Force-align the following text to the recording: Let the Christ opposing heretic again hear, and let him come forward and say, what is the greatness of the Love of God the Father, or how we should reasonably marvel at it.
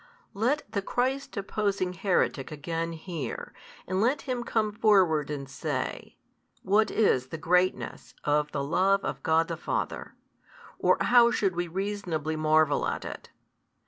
Let 0.33 0.63
the 0.71 0.81
Christ 0.81 1.37
opposing 1.37 1.93
heretic 1.93 2.51
again 2.51 2.93
hear, 2.93 3.53
and 3.85 4.01
let 4.01 4.23
him 4.23 4.43
come 4.43 4.71
forward 4.71 5.29
and 5.29 5.47
say, 5.47 6.17
what 6.63 6.89
is 6.89 7.27
the 7.27 7.37
greatness 7.37 8.15
of 8.23 8.51
the 8.51 8.63
Love 8.63 9.05
of 9.05 9.21
God 9.21 9.47
the 9.47 9.57
Father, 9.57 10.15
or 10.79 10.97
how 11.01 11.27
we 11.27 11.33
should 11.33 11.55
reasonably 11.55 12.35
marvel 12.35 12.87
at 12.87 13.05
it. 13.05 13.29